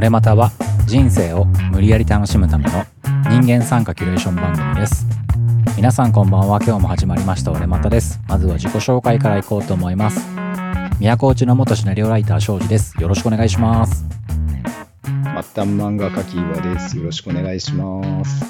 [0.00, 0.50] 俺または
[0.86, 2.86] 人生を無理やり楽しむための
[3.28, 5.04] 人間参加キュレーション番組です
[5.76, 10.26] 皆さんこんばんは今日も始まりました俺またですまずは自己紹介からいこうと思います
[11.00, 14.06] 宮古内の元シナリオライター庄司ですよろしくお願いします
[15.42, 16.96] 末端漫画家キーワです。
[16.96, 18.44] よろしくお願いします。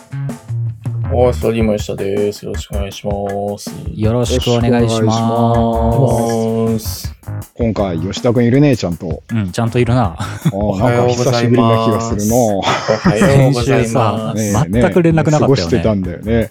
[1.12, 2.44] おー、ストリーム下です。
[2.44, 3.12] よろしくお願いしま
[3.58, 3.70] す。
[3.94, 7.09] よろしくお願いしまます。
[7.60, 9.22] 今回、吉田くんいるね、ちゃんと。
[9.28, 10.16] すうんちゃんといるな
[10.50, 12.58] おなんかはようございます久しぶりな気がするの。
[12.58, 14.56] おはようございまねす。
[14.66, 16.50] えねえ全く連絡なかったよね過ごしてたんだよね。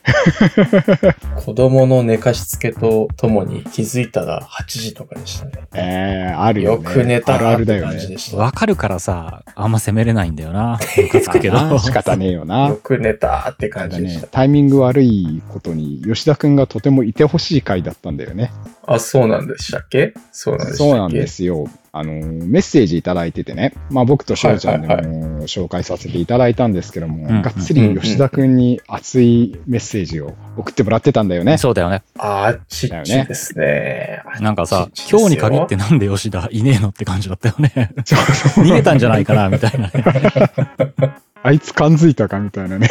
[1.44, 5.52] 子供の寝かしつけとともに気づいたら8時とかでしたね。
[5.74, 6.86] えー、あるよよね。
[6.86, 8.16] く寝たあるあるだよなって感じね。
[8.16, 8.38] でした。
[8.38, 12.76] わかるからさあんま責めれないんだよなムカつくけど 仕方ねえよなよ。
[12.76, 18.52] く寝たって感じでした。、タイミング悪いことに、吉田くんがとてもいてほしい回だったんだよね。
[18.94, 20.14] あ、そうなんでしたっけ？
[20.32, 20.90] そうなんでしたっけ？
[20.90, 21.68] そうなんですよ。
[21.92, 27.42] あの、メッセージいただいててね、まあ僕と翔ちゃんではいはいも紹介させていただいたんですけども、うん。
[27.42, 31.58] がっつり吉田くんに熱いメッセージを送ってもらってたんだよね。
[31.58, 32.04] そうだよね。
[32.20, 34.22] あー、ちっちですね。
[34.40, 37.72] なんかさ今日に限ってなんで吉田いねえのって感じだったよね。
[38.06, 39.92] 逃げたんじゃないかなみたいなね
[41.42, 42.90] あいつ感づいたかみたいなね。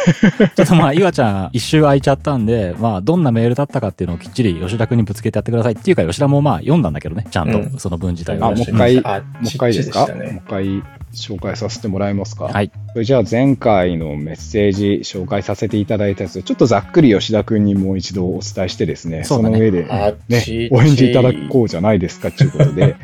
[0.55, 7.77] ちょっとまあ、岩ちゃん一周空いちゃったんで、まあ、どんなメールだったかっていうのをきっちり吉田くんにぶつけてやってくださいっていうか、吉田もまあ読んだんだけどね、ちゃんと、うん。
[7.77, 8.55] その文自体あ、を。
[8.55, 10.07] もう一回、もあう一回ですか？
[10.07, 12.45] もう一回紹介させてもらえますか？
[12.45, 12.71] はい。
[12.93, 22.95] それじゃあ前回のメッセージ紹介させていただいたやつ、ちょっとざっくり吉田くんにもう一度お伝えしてですね、そだねの上で、あねお返事いただこうじゃないですかっていうことで、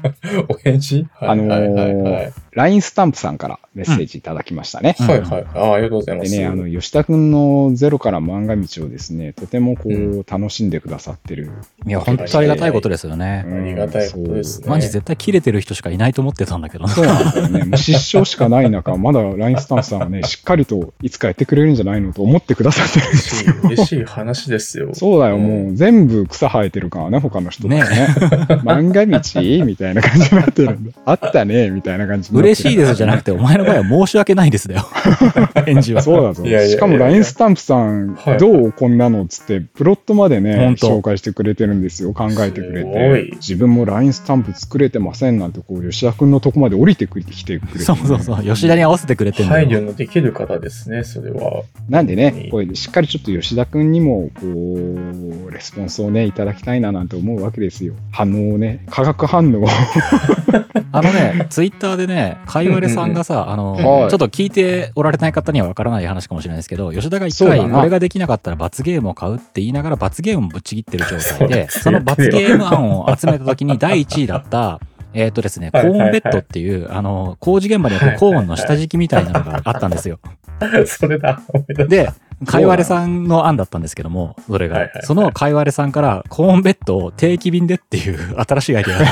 [0.48, 1.06] お返事？
[1.20, 2.32] あのーはいはいはい。
[2.52, 4.94] LINE スタンプさんからメッセージいただきましたね。
[5.00, 5.46] うんはいはい。
[5.54, 6.22] あありがとうございま。
[6.22, 11.50] ですね、あの、吉田くんのゼロから漫画道をですね、とてもこう、う楽しんでくださってる。
[11.84, 13.44] いや、本当ありがたいことですよね。
[13.44, 14.68] うんありがたいことですね。
[14.68, 16.90] マジ絶対切れてる人しかいないと思ってたんだけどな。
[16.90, 17.53] そうなんだよね。
[17.58, 23.54] もう失笑しかない中、 まだ LINE スタンプさんはね、しっかりといつかやってくれるんじゃないのと思ってくださってるんですよ。
[23.64, 24.90] 嬉しい話ですよ。
[24.92, 27.82] そうだよ、んもう全部草生えてるからね、他の人ってね。
[27.82, 27.86] ね
[28.64, 29.64] 漫画道？
[29.64, 30.92] みたいな感じになってるんだ。
[31.04, 34.86] あったね、みたいな感じになってる嬉しいですじゃなくて、お前の場合は申し訳ないですだよ。
[35.66, 36.02] 返事は。
[36.02, 36.44] そうだぞ。
[36.44, 42.12] いやいやいやいやしかも LINE スタンプさんはい、どうこんなのっつって、プロットまでね、紹介してくれてるんですよ。
[42.12, 43.36] 考えてくれてい。
[43.36, 48.42] 自分も LINE スタンプ作れてませんなんて、こう、吉田くんのとこまで降りてきてくれて、そうそうそう。
[48.42, 49.68] 吉田に合わせてくれてんだよ。
[49.68, 51.62] 配慮のできる方ですね、それは。
[51.88, 57.94] なんでいねい、これしっかりちょっと吉田くんにも、こう、レスポンスをね、いただきたいななんて思うわけですよ。
[58.12, 59.66] 反応をね、化学反応を。
[60.92, 74.80] あのね、ツイッターでね、かいわれさんがさ、あの、はいちょっと聞いておられない方にはわからない話かもしれないですけど、吉田が一回、これができなかったら罰ゲームを買うって言いながら罰ゲームをぶっちぎってる状態で、その罰ゲーム案を集めた時に第1位だった、
[75.14, 80.18] えっ、とですね、コはいはいはいーンベッドっていう、あの、工事現場にあるコーンの下敷きみたいなのがあったんですよ。
[80.86, 81.40] それだ。
[81.88, 82.10] で、
[82.44, 85.00] かいわれさんの案だったんですけども、それがはいはいは。
[85.00, 89.06] いそのかいわれさんから、コーンベッドを定期便でっていう 新しいアイデアが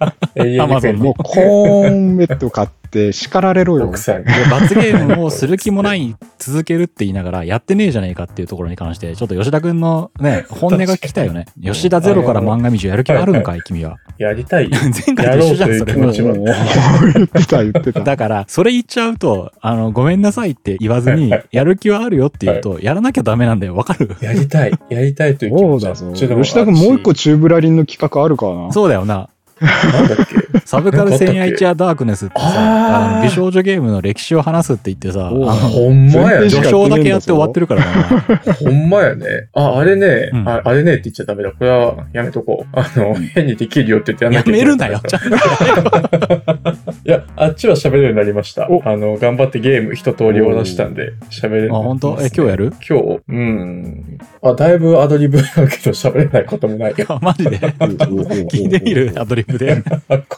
[0.00, 3.86] あって、永遠に Amazon もうコーンベッド買って叱られろよ。
[3.88, 11.46] 罰ゲームをする気もない、続けるって言いながら、やってねえじゃねえかっていうところに関して、ちょっと吉田くんのね、 本音が聞きたいよね。
[11.62, 13.96] 吉田ゼロから漫画道やる気あるんかい、君は。
[14.18, 14.68] やりたい。
[14.68, 18.00] 前回と一緒じゃん、それ言ってた、言ってた。
[18.00, 23.74] だから、それ言っちゃうと、あの、ごめんなさいって言わずに、やる気はあるよって言うと、やらなきゃダメなんだよ。
[23.76, 24.16] わかる？
[24.20, 24.72] やりたい。
[24.90, 26.36] やりたいという気持ちはそうだぞ。
[26.42, 29.28] 吉田君もう一個チューブラリンの企画あるかなそうだよな。
[29.60, 30.47] なんだっけ？
[30.64, 36.50] サブカル 千夜一夜ダークネスってさ、あの美少女ゲームの歴史を話すって言ってさ、ほんまやね。
[36.50, 38.52] 序章だけやって終わってるからな。
[38.54, 39.48] ほんまやね。
[39.54, 41.50] あ、あれね、うんああれねって言っちゃダメだ。
[41.50, 42.78] これはやめとこう。
[42.78, 45.00] あの、変にできるよって言ってやんなやめるなよ。
[45.06, 45.28] ちゃんと
[47.04, 48.82] いや、あっちは喋れるようになりましたお。
[48.84, 51.76] あの、頑張ってゲーム一通り終わらしたんで、喋れるね。
[51.76, 52.18] あ本当？
[52.20, 52.72] え今日やる？
[52.88, 54.18] 今日うん。
[54.42, 57.06] あ、だいぶアドリブだけど喋れないこともないよ。
[57.08, 59.82] あマジで聞いてみるアドリブで。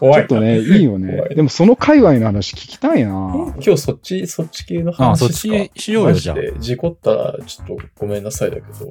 [0.01, 3.11] ちょっとね、いいよねでもその界隈の話聞きたいな。
[3.11, 8.91] 今日そっち、そっち系のあそっちしようよ、じゃあ事故ったらちょっとごめんなさいだけど。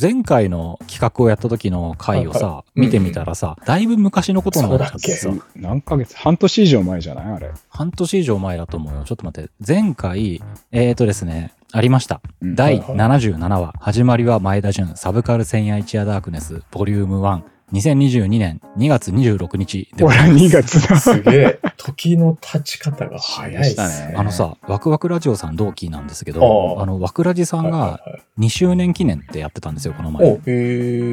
[0.00, 7.50] 前回の企画をやった時の回をさ見てみたらさ、だいぶ昔のことになっちゃってさそうだっ、何ヶ月半年以上前じゃないあれ。
[7.68, 9.04] 半年以上前だと思うよ。
[9.04, 9.50] ちょっと待って。
[9.66, 10.42] 前回、
[10.72, 12.20] えーとですね、ありました。
[12.42, 17.42] うん第はいはい77話、始まりは前田純、サブカル千夜一夜ダークネス、ボリューム1、
[17.72, 20.44] 2022年2月26日でごほら、ざいます。
[20.44, 20.96] 2月だ。
[20.96, 21.60] すげえ。
[21.82, 24.14] 時の経ち方が早いですねね。
[24.16, 30.32] あのさ、ワクワクラジオさん同期なんですけど、あの、ワクラジさんがはいはいはい2周年記念ってやってたんですよ、このお前。
[30.32, 30.38] っ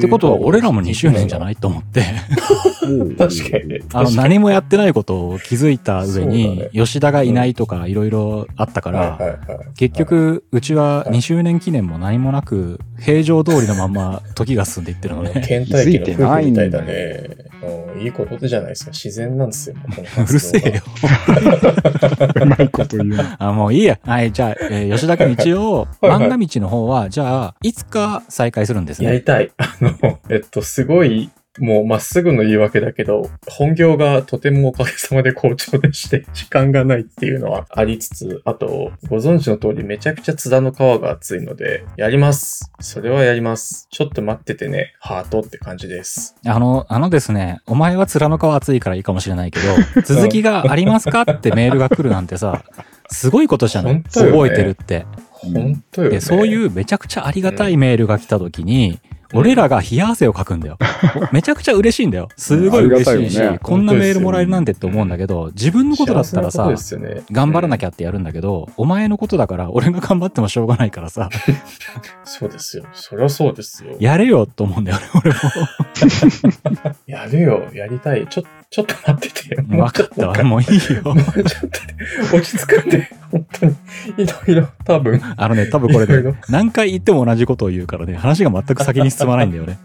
[0.02, 2.02] てことは、俺らも2周年じゃないと思って、
[3.20, 3.80] 確かにね。
[3.94, 9.20] あの、何もやってないことを気づいた上に吉田がいないとかいろいろあったから、
[9.76, 15.32] 結局、うちは2周年記念も何もなく、平常通りのまま時が進んでいってるのね。
[15.46, 17.47] 倦怠期の夫婦みたいだね。
[17.68, 18.92] うんいいことじゃないですか。
[18.92, 19.76] 自然なんですよ。
[19.96, 20.82] このうるせえよ。
[22.42, 23.36] うまいこと言うな。
[23.40, 24.00] あ、もういいや。
[24.04, 29.08] はい、じゃあ、えー 吉田君一応、はいはい漫画道の方は、じゃあ、いつか再開するんですね。
[29.08, 29.52] やりたい。
[29.58, 31.30] あの、えっと、すごい、
[31.60, 42.72] もうまっすぐの言い訳だけど、本業がとてもおかげさまで好調でして、 時間がないっていうのはありつつ、あと、ご存知の通りめちゃくちゃ津田の皮が厚いので、やります。
[42.80, 43.88] それはやります。
[43.92, 46.36] ちょっと待っててね、ハートって感じです。
[46.46, 49.66] あの、あのですね、お前は面の皮厚いからいいかもしれないけど、
[50.04, 52.64] 続きがありますかってメールが来るなんてさ、
[53.10, 53.96] すごいことじゃない？
[53.96, 55.06] ね覚えてるって。
[55.32, 56.16] 本当よね。
[56.16, 59.00] で、そういうめちゃくちゃありがたいメールが来た時に、
[59.34, 60.78] 俺らが冷や汗をかくんだよ。
[61.32, 62.30] めちゃくちゃ嬉しいんだよ。
[62.38, 66.72] すごい嬉しいし、こんなメールもらえるなんてって思うんだけど、自分のことだったらさ
[67.32, 71.30] 頑張らなきゃ、ゃってやるんだけど、お前のことだから俺が頑張ってもしょうがないからさ、
[72.24, 72.86] そうですよ。
[72.94, 73.96] そりゃそうですよ。
[74.00, 75.38] やれよと思うんだよね、俺も。
[77.08, 77.68] やるよ。
[77.74, 78.28] やりたい。
[78.28, 79.56] ちょ、ちょっと待ってて。
[79.62, 81.02] 分かったわ、もういいよ。
[81.04, 81.44] もうちょっ
[82.30, 83.76] と落ち着くんで、本当に。
[84.18, 85.22] いろいろ、多分。
[85.38, 89.80] あのね、多分これねいろいろ、何回言っても同じことを言うからね、話が全く先に進まないんだよね。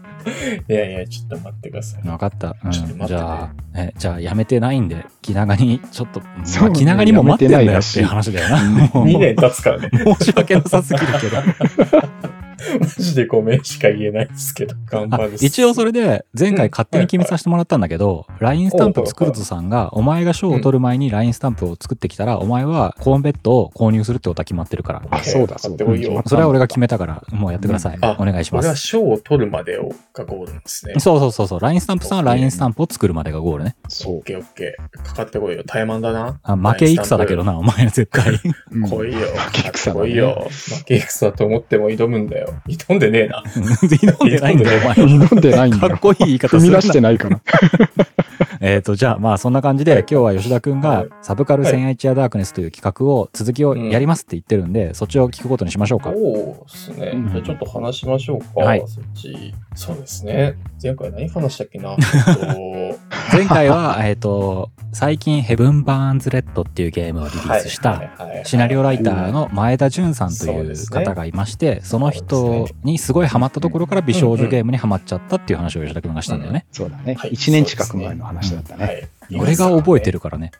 [0.69, 2.01] いやいや、ちょっと待ってください。
[2.01, 2.55] 分かった。
[2.63, 6.27] うん、ちょっと待ってねじゃあ、え、じゃあやめてないんで、気長に、ちょっと、ま
[6.65, 8.63] あ、気長にも待ってんだよっていうや話だよな。
[8.93, 9.89] もう2年経つからね。
[10.19, 12.32] 申し訳なさすぎるけど。
[12.79, 25.01] マジでごめんしか言えないですけど、頑あ張るっす一応それで、前回勝手に決めさせてもらったんだけど、LINE スタンプ作るとさんが、お前が賞を取る前に LINE スタンプを作ってきたら、お前はコーンベッドを購入するってことは決まってるから。
[25.09, 25.85] あ、そうだ、そうだ。
[25.85, 27.97] 買ってこいよそれは俺が決めたから、もうやってください。
[28.01, 28.87] あお願いしまこれはす。
[28.87, 30.93] 賞を取るまでをがゴールなんですね。
[30.99, 31.59] そうそうそうそう。
[31.59, 33.75] LINE スタンプさんは LINE スタンプを作るまでがゴールね。
[33.89, 34.23] そうオッ。
[34.23, 35.03] ケーオッケー。
[35.03, 35.63] かかってこいよ。
[35.65, 36.39] 怠慢だな。
[36.43, 38.33] あ負け戦だけどな、お前は絶対。
[38.71, 39.19] う ん来いよ。
[39.27, 40.47] 負け戦だね来いよ。
[40.49, 42.52] 負け戦だと思っても挑むんだよ。
[42.67, 43.43] 挑んでねえな。
[43.45, 44.95] 挑んでないんだよ、お前。
[44.95, 45.97] 挑んでないんだかっよ。
[45.97, 47.41] こいい言い方するな踏み出してないから。
[48.65, 56.13] えっと、じゃあ、まあ、そんな感じで、今日は吉田くんがはい、サブカル千夜一夜ダークネスという企画を、続きをやりますって言ってるんで、そっちを聞くことにしましょうか。
[56.13, 57.11] そうですね。
[57.13, 58.61] うんじゃあちょっと話しましょうか。
[58.61, 59.53] はいそっち。
[59.75, 60.55] そうですね。
[60.81, 61.97] 前回何話したっけな？
[61.97, 68.01] えっと前回は、えっと、最近、ヘブン・バーンズ・レッドっていうゲームをリリースした、
[68.43, 72.32] シナリオライターの前田純さんという方がいまして、その人
[72.83, 76.65] にすごいハマったところから美少女ゲームにハマっちゃったっていう話を吉田くんがしたんだよね。
[76.71, 77.15] そうだね。
[77.15, 79.09] はい1年近く前の話だったね。
[79.31, 79.39] はい。
[79.39, 80.51] 俺が覚えてるからね。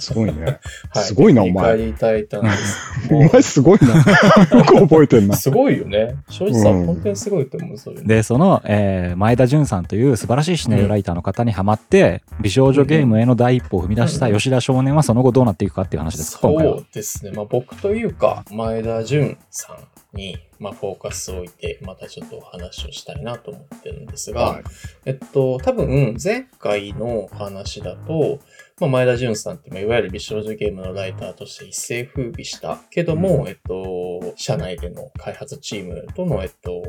[0.00, 0.42] すごいね。
[0.42, 2.78] はいすごいなお前いただいたんです。
[3.10, 3.94] お前すごいな。
[4.58, 5.36] よく覚えてんな。
[5.36, 6.16] すごいよね。
[6.28, 8.08] 正直さうんん、本当にすごいと思う、そういうの。
[8.08, 16.48] で、その、えー前田純さんという素晴らしいシナリオライターの方にハマって、美少女ゲームへの第一歩を踏み出した吉田少年はその後どうなっていくかっていう話です、そ。
[16.48, 17.32] うですね。
[17.32, 24.62] まあ僕というか、前田純さんに、まあフォーカスを置いて、またちょっとお話をしたいなと思ってるんですが、はい
[25.06, 28.40] えっと、多分、前回の話だと、
[28.80, 36.82] まあ、前田純さんって、まあいわゆる美少女ゲームのライターとして一世風靡したけども、えっと、社内での開発チームとの、えっと、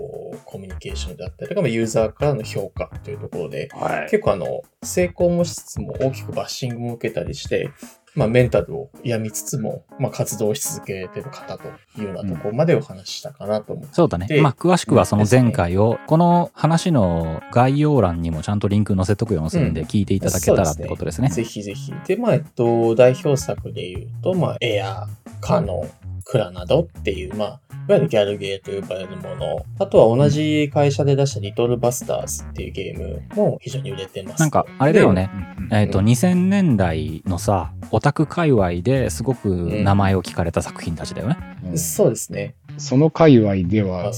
[0.45, 4.09] コミュニケーションであったりとか、まあユーザーからの評価というところで、はい。
[4.09, 7.69] 結構あの、成功もしつつも大きくバッシングも受けたりして、
[8.15, 11.67] まあメンタルを病みつつも、まあ活動し続けてる方と
[11.99, 13.93] いうようなところまでお話ししたかなと思って。
[13.93, 14.27] そうだね。
[14.27, 21.29] でまあ、詳しくはその前回を、この話の概要欄にもちゃんとリンク載せとくようにするんで、聞いていただけたらってことですね。
[21.29, 21.93] ぜひぜひ。
[22.07, 25.07] で、まあ、えっと、代表作で言うと、まあ、エア、
[25.41, 27.47] カノン、クラなどっていう、まあ、
[27.87, 29.65] いわゆるギャルゲーと呼ばれるもの。
[29.79, 34.39] あとは同じ会社で出したリトルバスターズっていうゲームも非常に売れてます。
[34.39, 35.29] なんか、あれだよね。
[35.33, 39.47] うんえっ、と、2000年代のさ、オタク界隈ですごく
[39.83, 41.37] 名前を聞かれた作品たちだよね。
[41.63, 42.55] うんそうですね。
[42.77, 44.11] その界隈であは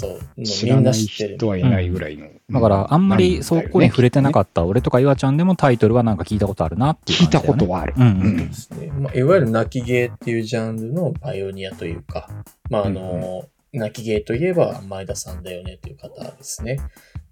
[0.43, 0.93] 知らない。
[0.93, 2.27] 人はいないぐらいの。
[2.49, 7.41] だから、あんまりそこに触れてなかった俺とか岩ちゃんでもタイトルはなんか聞いたことあるなっていう聞いた。
[7.41, 7.93] ことはある。
[7.97, 8.87] うんうんうんですね。
[8.87, 12.29] まあ、いわゆる泣きゲーっていうジャンルのパイオニアというか、
[12.69, 16.77] まあ、あの、泣きゲーといえば前田さんだよねという方ですね。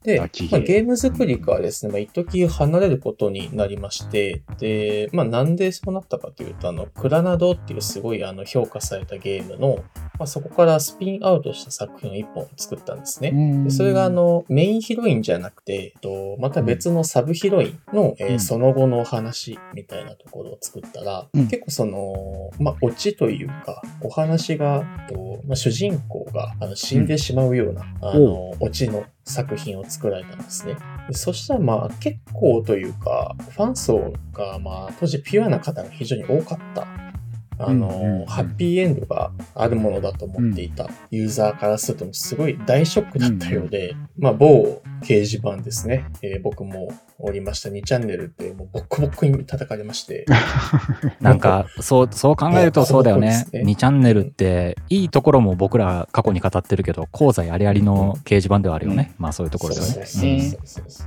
[0.06, 0.28] で、まあ、
[0.60, 9.84] ゲーム作りからですね、まあ、一時離れることになりまして、で、まあ、なんでそうなったかというと、あの、クラナドっていうすごいあの評価されたゲームの、
[10.20, 13.64] まあ、そこからスピンアウトした作品を一本作ったんですね。
[13.66, 18.40] でそれがあのメインヒロインじゃなくて、えっとまた別のサブヒロインの、えーうん。
[18.40, 21.48] その後のお話みたいなところを作ったら、うん。
[21.48, 30.78] 結構その、まあ、オチというか、お話が、とまあ、主人公があの死んでしまうような、あのオチの作品を作られたんですね。
[31.08, 36.88] でそしたらまあ結構というか、ファン層がまあ当時ピュアな方が非常に多かった。
[37.58, 47.70] あの、うんうんうんハッピーエンドがあるものだと思っていたユーザーからするとすごい大ショックだったようで、まあ某掲示板ですね、えー僕もおりました。
[47.70, 50.26] 2チャンネルってもうボッコボッコに叩かれまして、
[51.22, 53.46] なんか、そう、そう考えるとそうだよね。
[53.54, 53.62] ね。
[53.62, 59.14] 2チャンネルって、いいところも僕ら過去に語ってるけど、講座ありありの掲示板ではあるよね。
[59.18, 59.94] まあそういうところではね。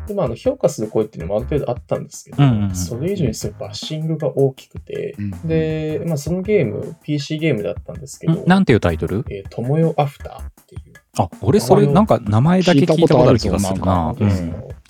[0.06, 2.74] で、まあ、あの評価する声っていうのもある程度あったんですけど、うんうんうん。
[2.74, 5.30] それ以上にすごいバッシングが大きくて、うん。
[5.46, 9.26] で、まあ、そのゲーム、PC ゲームだったんですけどん、なんていうタイトル？
[9.28, 10.94] えー、ともよアフターっていう。
[11.18, 14.14] あ、俺それなんか名前だけ聞いたことある気がするな。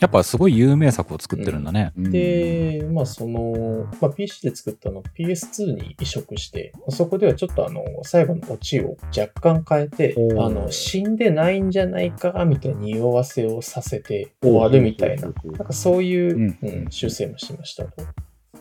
[0.01, 1.93] やっぱすごい有名作を作ってるんだね。
[1.97, 2.11] うん。
[2.13, 15.33] で、まあその、まあ PC で作ったのを PS2 に移植して、そこではちょっとあの、最後のオチを若干変えてあの、死んでないんじゃないか、みたいな匂わせをさせて終わるみたいな、なん
[15.67, 16.59] かそういう、うん。
[16.63, 18.05] うん修正もしましたと。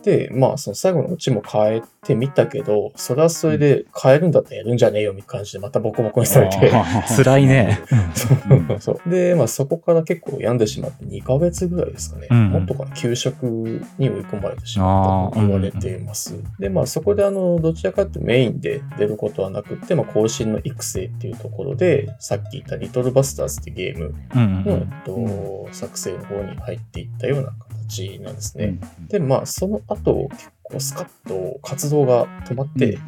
[0.08, 6.72] で、まあその最後のオチも変えてみたけど、それはそれで変えるんだったらやるんじゃねえよみたいな感じでまたボコボコにされて、
[7.14, 7.78] 辛いね。
[8.16, 8.80] そう。
[8.80, 9.10] そう。
[9.10, 12.28] で、まあそこから結構病んでしまって2ヶ月ぐらいですかね。
[12.30, 12.50] うん。
[12.52, 16.34] もっとかな、休職に追い込まれてしまったと言われています。
[16.58, 24.80] で、まあそこであの、どちらかというとメインで出ることはなくって、まあ更新の育成っていうところで、さっき言ったリトルバスターズってゲームうんの、うん。
[24.80, 27.52] えっと、作成の方に入っていったような
[27.88, 28.78] 形なんですね。
[29.00, 32.98] うんで、まあその後、結構スカッと活動が止まって、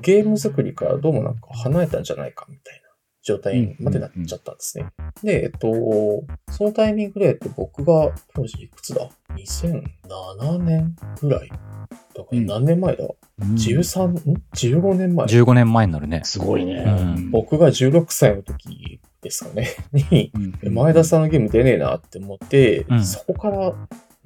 [0.00, 2.90] ゲーム作りからどうもなんか離れたんじゃないかみたいな
[3.22, 4.86] 状態までなっちゃったんですね。
[5.22, 5.68] で、えっと、
[6.50, 11.48] そのタイミングで、えっと、僕が当時いくつだ ?2007 年ぐらい。
[11.48, 11.60] だか
[12.14, 13.04] らうん何年前だ、
[13.40, 15.26] ?13、ん ?15 年前。
[15.26, 16.22] 15年前になるね。
[16.24, 16.84] すごいね。
[16.86, 19.68] うん僕が16歳の時ですかね。
[19.92, 20.32] に、
[20.62, 23.74] うん前田さんのゲーム出ねえなって思って、うんそこから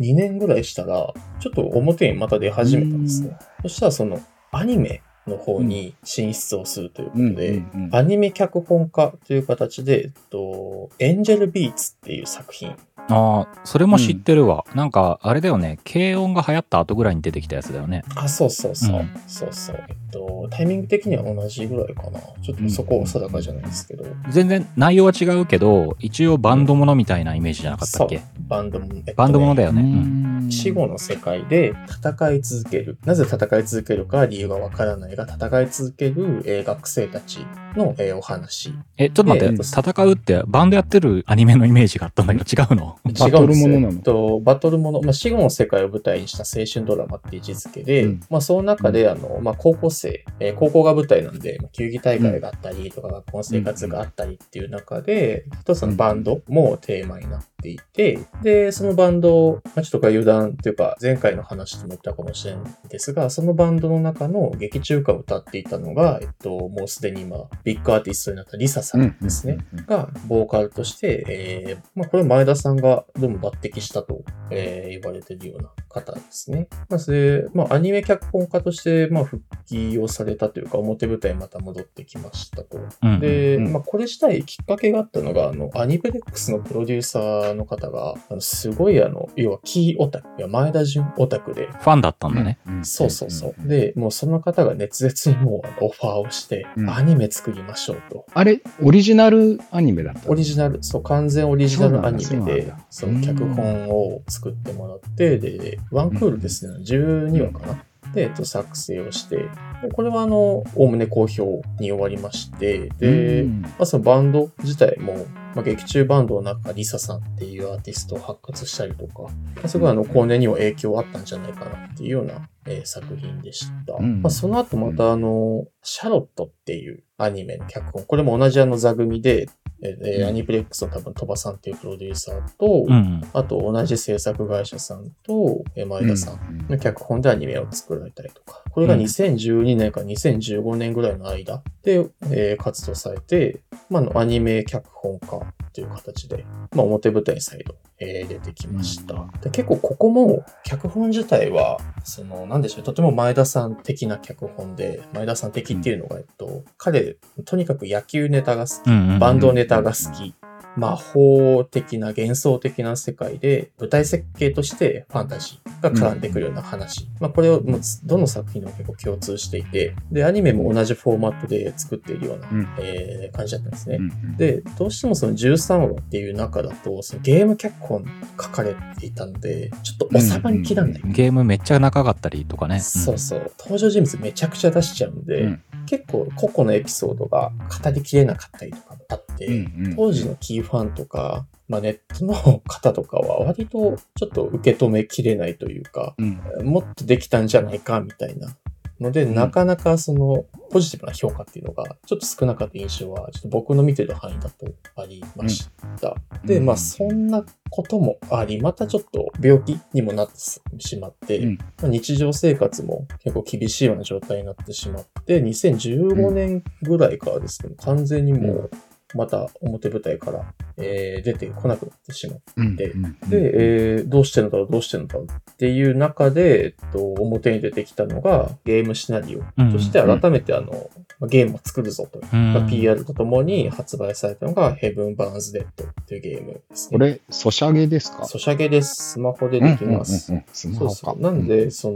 [0.01, 3.37] 2年ぐらいしたら、ちょっと表にまた出始めたんですね。
[3.63, 4.21] そしたらその
[4.51, 12.75] アニメの方に進出をするということで、うんうんうんアニメ脚本家という形で、えっと、エンジェルビーツっていう作品。
[13.09, 14.65] ああ、それも知ってるわ。
[14.75, 15.79] なんか、あれだよね。
[15.85, 18.03] 軽音が流行った後ぐらいに出てきたやつだよね。
[18.15, 19.01] あ、そうそうそう。
[19.01, 19.85] うんそうそう。
[19.89, 22.21] えっと、タイミング的には同じぐらいかな。
[22.43, 24.05] ちょっとそこは定かじゃないですけど。
[24.31, 29.83] 全然内容は違うけど、一応バンドものみたいなイメージじゃなかったっけ、バンドも、えっとねバンドものだよね。
[29.83, 29.91] うんう
[30.31, 32.99] ん死後の世界で戦い続ける。
[33.05, 37.47] なぜ戦い続けるか理由がわからないが、戦い続ける、えー学生たち
[37.77, 38.75] の、えーお話。
[38.97, 43.91] え、ちょっと待って、で戦うってバンドやってるアニメのイメージがあったんだけど、違うのバトルものなの？
[43.91, 48.21] 違うんですよえっとバトルもの、まあ、死後の世界を舞台にした青春ドラマっていう位置づけで、うん。
[48.31, 69.59] まあ、その中で、あの、まあ、高校生、えー高校が舞台なんで、まあ球技大会があったりとか、学校の生活があったりっていう中で、一つのバンドもテーマになっていて、で、そのバンド、まあ、ちょっとこれ余談というか、前回の話とも言ったかもしれないんですが、そのバンドの中の劇中歌を歌っていたのが、えっと、もうすでに今、ビッグアーティストになったリサさんですね。
[69.87, 76.69] が、ボーカルとして、えー、まあ、これ前田さんがどうも抜擢したと、えー言われてるような方ですね。
[76.89, 82.79] まあ、それ、まあ、アニメ脚本家として、まあ、復帰をされたというか、表舞台にまた戻ってきましたと。
[83.03, 92.59] うんで、うんまあ、これ自体きっかけがあったのが、あの、アニプレックスのプロデューサーの方が、あのすごい、あの、要はキーオタク、いや前田純オタクで、ファンだったんだね。
[92.67, 92.85] うん。
[92.85, 93.69] そうそうそう。
[93.69, 96.91] で、もうその方が熱烈にもうオファーをして、うん。
[96.91, 98.27] アニメ作りましょうと。
[98.33, 107.85] あれ、オリジナルアニメだったオリジナル、そう、完全オリジナルアニメでだ、その脚本を作ってもらって、で、ワンクールですね、12話かな。
[108.15, 113.63] で、えっと、作成をして、でこれはあの、おおむね好評に終わりまして、で、うん。
[113.63, 119.31] まあ、そのバンド自体も、まあ、劇中バンドの中、リサさんっていうアーティストを発掘したりとか、ま
[119.65, 123.95] あすごいあの、後年には影響あったんじゃないかなっていうような、えー作品でした。
[123.95, 129.49] うんまあ、その後またあの、シャロットっていうアニメの脚本、これも同じあの座組で、
[129.83, 133.23] えーアニプレックスの多分鳥羽さんっていうプロデューサーと、うん。
[133.33, 139.01] あと同じ制作会社さんと、えー前田さんの脚本でアニメを作られたりとか、これがうん。
[139.01, 145.29] 2012年から2015年ぐらいの間で、えー活動されて、まあ、アニメ脚本家
[145.73, 149.15] という形で、まあ、表舞台に再度、えー出てきました。
[149.15, 160.35] うんで結構ここも脚本自体は、その、なんでしょう、とても前田さん的な脚本で、前田さん的っていうのが、えっと、彼、とにかく野球ネタが好きバンドネタが好き。
[160.77, 167.09] 魔法的な幻想的な世界で舞台設計としてファンタジーが絡んでくるような話。
[167.21, 173.97] まあこれをもうどの作品でも結構共通していて、で、アニメも同じフォーマットで作っているような、うんえー感じだったんですね。
[173.97, 178.05] うんで、どうしてもその13話っていう中だと、そのゲーム脚本
[178.41, 181.03] 書かれていたので、ちょっと収まりきらない。
[181.07, 182.81] ゲームめっちゃ長かったりとかね。
[182.81, 183.53] そうそう。
[183.59, 189.97] 登場人物めちゃくちゃ出しちゃうんで、うん結構個々のエピソードが語りきれなかったりとかもあって、うんうん。
[189.97, 192.35] 当時のキーファンとか、まあ、ネットの
[192.67, 196.41] 方とかは割とちょっと受け止めきれないというか、うん。
[196.65, 198.57] もっとできたんじゃないかみたいな
[199.05, 199.35] ので、ん。
[199.35, 205.71] なかなかそのポジティブな評価っていうのがちょっと少なかった印象は、ちょっと僕の見てる範囲だとありまし
[206.01, 206.17] た。
[206.45, 210.39] で、まあそんなこともあり、またちょっと病気にもなって
[210.79, 211.59] しまって、うん。
[211.59, 218.71] まあ日常生活も結構厳しいような状態になってしまって、2015年ぐらいからですけど、完全にもう、
[219.15, 223.15] また表舞台から、えー出てこなくなってしまっうんでうん。
[223.15, 229.41] て、えーどうしてるんだろう、どうしてるんだろうっていう中で、えっと、表に出てきたのがゲームシナリオ
[229.73, 230.91] として改めてあの、
[231.21, 232.53] まあゲームを作るぞという、うん。
[232.55, 235.67] まあ PR とともに発売されたのが Heaven Burns Dead
[236.07, 236.99] というゲームですね。
[236.99, 238.25] これ、ソシャゲですか？
[238.27, 239.13] ソシャゲです。
[239.13, 240.33] スマホでできます。
[240.33, 240.55] うんうんうんうん。
[240.55, 240.95] スマホか。
[240.95, 241.23] そうそう。
[241.23, 241.91] なんで、そ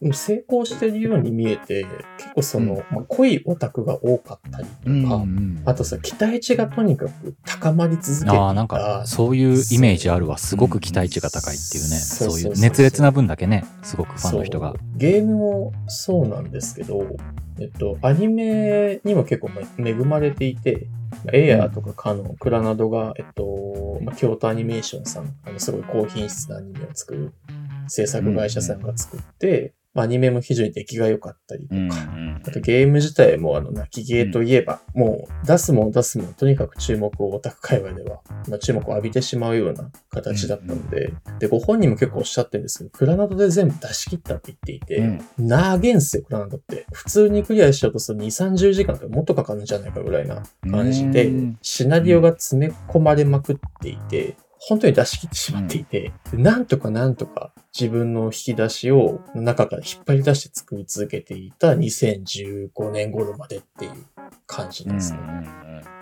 [0.00, 1.84] の、成功してるように見えて、
[2.18, 5.62] 結構その、まあ、濃いオタクが多かったりとうんか、うん。
[5.64, 8.34] あとさ、期待値がとにかく高まり続けていた。
[8.34, 10.38] ああ、なんか、そういうイメージあるわ。
[10.38, 11.96] すごく期待値が高いっていうね。
[11.96, 14.74] そういう熱烈な分だけね、すごくファンの人が。
[14.96, 17.06] ゲームもそうなんですけど、
[17.58, 20.88] えっと、アニメにも結構め恵まれていて、
[21.32, 27.32] エアーとかカノン、クラナドが、えっと、まあ、京都アニメーションさん、あのすごい高品質なアニメを作る
[27.88, 45.48] 制作会社さんが作って、まあアニメも非常に出来が良かったりとか、うんあとゲーム自体もあの、泣きゲーといえば、もう出すもん出すもん、とにかく注目をオタク界隈では、まあ、注目を浴びてしまうような形だったので、で、ご本人も結構おっしゃってるんですけど、クラナドで全部出し切ったって言っていて、うん。
[45.48, 46.86] 長いんすよ、クラナドって。
[46.92, 54.36] 普通にクリアしようとすると2、30時間とかもっとかかるんじゃないかぐらいな感じでうん、シナリオが詰め込まれまくっていて、
[54.66, 63.92] 本当に出し切ってしまっていて、でなんとかなんとか自分の引き出しを中から引っ張り出して作り続けていた2015年頃までっていう
[64.46, 65.20] 感じうんですね。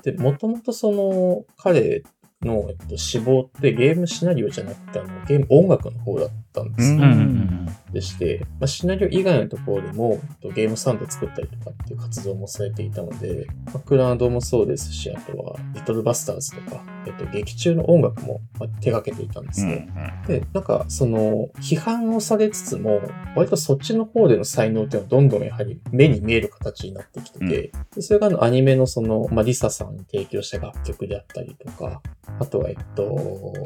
[0.03, 2.05] で、もともとその彼
[2.43, 6.97] の、えっと、志望ってゲームシナリオじゃなくて、あの、ゲーム音楽の方だったんですよ。
[6.97, 7.63] うんうんうんうん
[7.93, 19.89] でして、まあ、シナリオ以外のところでも、えっとゲームサウンド作ったりとかっていう活動もされていたので、まあ、クラウドもそうですし、あとは、リトルバスターズとか、えっと、劇中の音楽もまあ手掛けていたんですね。
[20.27, 23.01] で、なんか、その、批判をされつつも、
[23.37, 32.01] 割とそっちの方での才能っていうのはどんどんやはり目に見える形になってきてて、でそれがあのアニメのその、まあ、リサさんに提供した楽曲であったりとか、
[32.39, 33.63] あとは、えっと、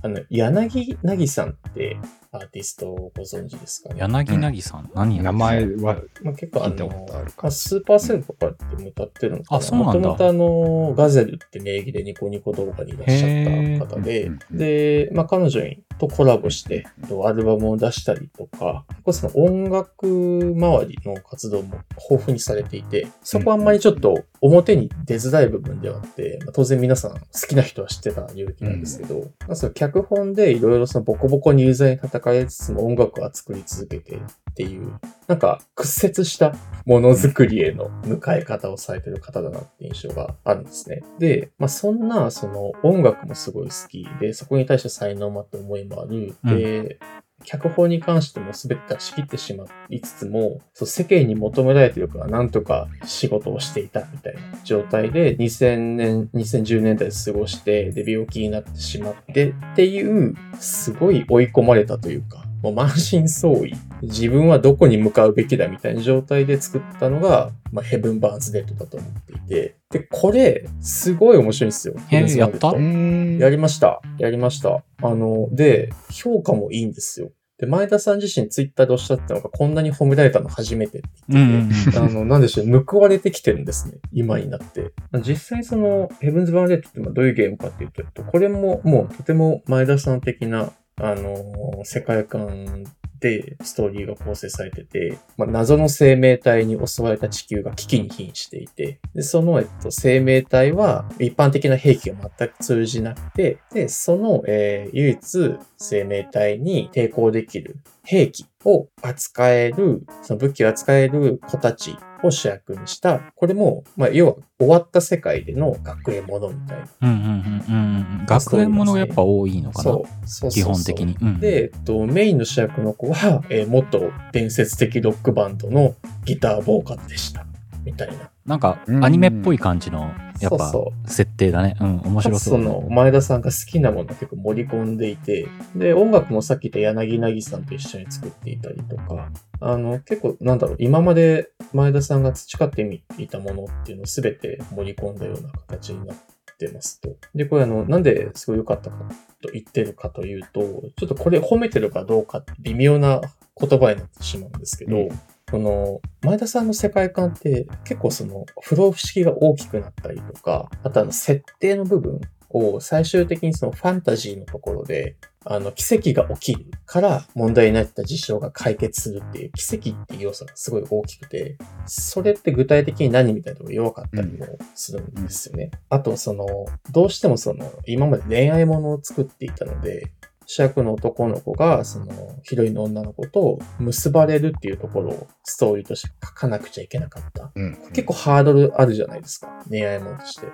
[0.00, 1.96] あの、柳なぎさんって
[2.30, 4.00] アーティストをご存知ですかね？
[4.00, 7.06] 柳凪さん、何や名前はまあ、結構あの
[7.38, 9.58] あスーパーセルとかっても歌ってるのかな。
[9.58, 9.94] あそうなんだ。
[9.94, 15.60] もともとあの、ガゼルって名義でニコニコ動画にいらっしゃった方でで、まあ彼女
[15.98, 21.80] とコラボして、とアルバムを出したりとか、結構その音楽周りの活動も
[22.10, 34.18] 豊富にされていて、そこはあんまりちょっと表に出づらい部分ではあって、まあ、当然皆さん好きな人は知ってた領域なんですけど、まあ、その脚本でいろいろそのボコボコにユーザーに叩かれつつも音楽は作り続けて
[34.58, 36.52] っていう、なんか屈折した
[36.84, 41.04] ものづくりへの向かい方をされてる方だなって印象があるんですね。
[41.20, 46.34] で、まあそんなその音楽もすごい好きで、そこに対して才能もあって思いもある。
[46.42, 46.98] で、
[47.44, 63.74] 脚本に関しても全て出し切ってしまいつつも、そう世間に求められてるからなんとか仕事をしていたみたいな状態で2000年、2010年代過ごして、で病気になってしまってっていう、すごい追い込まれたというか、もう満身創痍。
[64.02, 69.76] 自分はどこに向かうべきだみたいな状態で作ったのが、まあ、ヘブン・バーンズ・レッドだと思っていて。
[69.90, 71.94] で、これ、すごい面白いんですよ。
[72.08, 72.68] へー Heaven's Gambit やった？
[72.68, 74.00] うんやりました。
[74.18, 74.82] やりました。
[75.02, 77.30] あの、で、評価もいいんですよ。
[77.58, 83.98] で、前田さん自身ツイッターでおっしゃってたのが、こんなに褒められたの初めてってうん言ってて、あの、なんでしょう、報われてきてるんですね。
[84.12, 84.92] 今になって。
[85.26, 92.84] 実際その、ヘブンズ・バーンデッドってまあどういうゲームかっていうとこれももうとても前田さん的な、あの、世界観
[93.20, 116.86] でストーリーが構成されてて、まあ、謎の生命体に襲われた地球が危機に瀕していて、で、その、えっと、生命体は一般的な兵器が全く通じなくて、で、その、えー唯一生命体に抵抗できる兵器を扱える、その武器を扱える子たちを主役にした、これも、まあ、要は終わった世界での学園ものみたいな。
[117.02, 118.26] うんうんうんうんうん。
[118.26, 120.50] 学園ものがやっぱ多いのかなそう。
[120.50, 121.16] 基本的に。
[121.20, 127.46] うん、で、えっと、メインの主役の子は、えー元伝説的ロックバンドのギターボーカルでした。
[127.84, 128.30] みたいな。
[128.44, 131.76] なんかうんアニメっぽい感じの、やっぱそうそ設定だね。
[131.80, 132.58] うん、面白そう。
[132.58, 146.16] その、前田さんが好きなものを結構盛り込んでいて、で、音楽もさっき言った柳凪さんと一緒に作っていたりとか、あの、結構、なんだろう、今まで前田さんが培ってみいたものっていうのを全て盛り込んだような形になっ
[146.58, 147.16] てますと。
[147.34, 148.96] で、これあの、なんですごい良かったか
[149.42, 150.60] と言ってるかというと、
[150.96, 153.20] ちょっとこれ褒めてるかどうかって微妙な
[153.60, 155.08] 言葉になってしまうんですけど、うん
[155.50, 175.70] この、前田さんの世界観って結構その、不老不思議が大きくなったりとか、あとあの、設定の部分を最終的にそのファンタジーのところで、あの、奇跡が起きるから問題になった事象が解決するっていう奇跡っていう要素がすごい大きくて、それって具体的に何みたいなところ弱かったりもするんですよね。
[175.88, 176.46] あとその、
[176.90, 180.12] どうしてもその、今まで恋愛ものを作っていたので、
[180.50, 182.06] 主役の男の子が、その、
[182.42, 187.52] ヒロインの女の子と結ばれるっていうところをストーリーとして書かなくちゃいけなかった。
[187.54, 187.76] うん。
[187.92, 189.62] 結構ハードルあるじゃないですか。
[189.68, 190.46] 恋愛ものとして。
[190.46, 190.52] で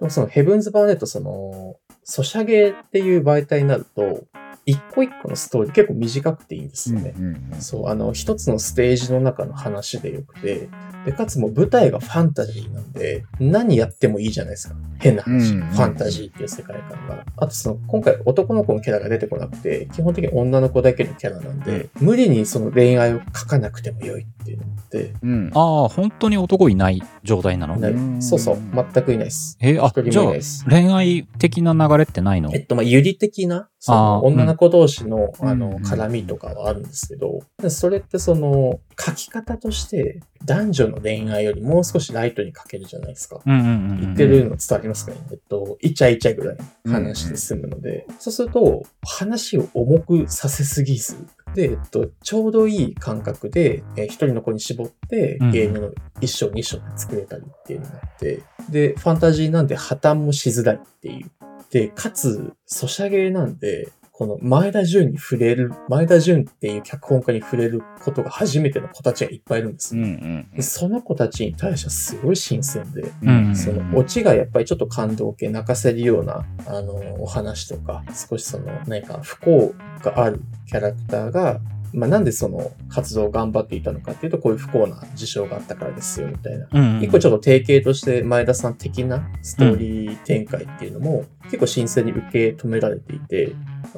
[0.00, 1.76] もそのヘブンズ・バーネット、その、
[2.10, 4.24] ソシャゲっていう媒体になると、
[4.66, 7.14] 一個一個のストーリー結構短くていいんですよね。
[7.16, 10.68] うんうんそう、あの、一つのステージの中の話でよくて、
[11.04, 14.74] で、かつもう舞台がファンタジーなんで、何やってもいいじゃないですか。
[14.98, 15.54] 変な話。
[15.54, 17.24] うんファンタジーっていう世界観が。
[17.36, 25.50] あとその、今回男の子のキャラが出てこなくて、基本的に女の子だけのキャラなんで、無理にその恋愛を書かなくても良いっていうのって、うん。
[25.54, 27.76] ああ、本当に男いない状態なの？
[28.20, 29.56] そうそう、全くいないです。
[29.60, 30.70] えーあじゃあ。
[30.70, 32.50] 恋愛的な流れってないの？
[32.52, 35.48] えっと、まあ、有利的な、そあの、ー女の子同士の、うん。
[35.48, 43.40] あの、うん絡みとかはあるんですけど、でそれってその、書き方として、男女の恋愛よりもう少しライトに書けるじゃないですか。
[43.44, 44.00] うんうんうんうん。
[44.00, 51.16] 言ってるの伝わりますかね、えっと、イチャイチャぐらいの話で済むので、そうすると、話を重くさせすぎず、
[51.54, 61.30] で、えっと、ちょうどいい感覚で、えー一人の子に絞って、うんゲームの一章二章で作れたりっていうのがあって、で、ファンタジーなんで破綻もしづらいっていう。
[61.70, 63.88] で、かつ、ソシャゲーなんで、
[64.20, 70.06] この前田純に触れる、前田純っていう脚本家に触れることが初めての子たちがいっぱいいるんですうんよ。
[70.06, 81.58] うんでその子たちに対してはすごい新鮮で、うんそのオチがやっぱりちょっと感動系泣かせるようなあのお話とか少しその何か不幸があるキャラクターが、
[81.92, 86.66] まあ、なんでその活動を頑張っていたのかっていうとこういう不幸な事象があったからですよみたいな。
[86.72, 93.54] うんうん、一個ちょっと定型として前田さん的なストーリー展開っていうのも結構新鮮に受け止められていて、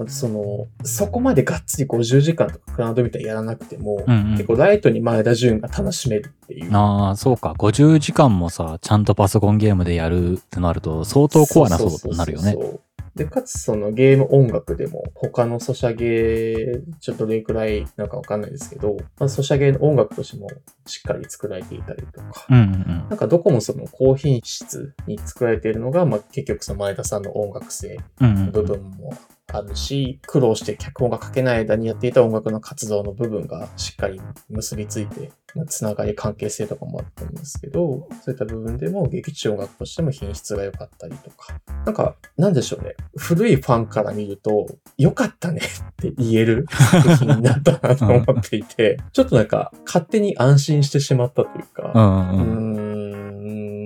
[0.07, 6.75] その、そこまでがっつり50時間とかクラウドみたいにやらなくても、うんうん結構ライトに前田純が楽しめるっていう。
[6.75, 7.55] ああ、そうか。
[7.59, 12.63] 50時間もさ、ちゃんとパソコンゲームでやるってなると、相当コアなそうになるよねそう。
[12.63, 12.81] そうそう
[13.15, 20.49] で、かつそのゲーム音楽でも他のソシャゲ、ちょっとどれくらいなんかわかんないですけど、まあ、ソシャゲの音楽としても
[20.87, 29.13] しっかり作られていたりとか、うんうんなんかどこもその高品質に作られているのが、まあ結局その前田さんの音楽性の部分も
[29.53, 42.95] あるし、苦労して脚本が書けない間にやっていた音楽の活動の部分がしっかり結びついて、まあ、つながり関係性とかもあったんですけど、そういった部分でも劇中音楽としても品質が良かったりとか、なんか、なんでしょうね。
[43.17, 45.61] 古いファンから見ると、良かったね
[45.93, 52.92] って言える作品になったなと思っていて、ちょっとなんか、勝手に安心してしまったというか、うん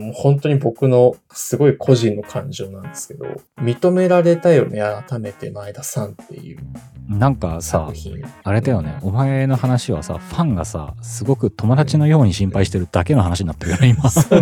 [0.09, 3.27] うう本当に僕のすごい個人の感情なんですけど、
[3.59, 6.59] 認められたよね、改めて前田さんっていう
[7.09, 7.91] なんかさ。
[8.43, 8.99] あれだよね。
[9.03, 14.11] お前の話はさ、ファンがさ、すごく友達のように心配してるだけの話になってるよね、今。
[14.11, 14.41] そう